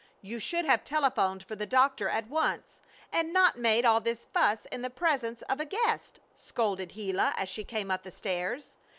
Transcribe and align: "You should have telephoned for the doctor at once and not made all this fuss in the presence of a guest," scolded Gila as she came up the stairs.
"You 0.23 0.39
should 0.39 0.65
have 0.65 0.83
telephoned 0.83 1.43
for 1.43 1.55
the 1.55 1.67
doctor 1.67 2.09
at 2.09 2.27
once 2.27 2.81
and 3.11 3.31
not 3.31 3.59
made 3.59 3.85
all 3.85 3.99
this 4.01 4.25
fuss 4.33 4.65
in 4.71 4.81
the 4.81 4.89
presence 4.89 5.43
of 5.43 5.59
a 5.59 5.65
guest," 5.65 6.19
scolded 6.35 6.89
Gila 6.93 7.35
as 7.37 7.49
she 7.49 7.63
came 7.63 7.91
up 7.91 8.01
the 8.01 8.09
stairs. 8.09 8.77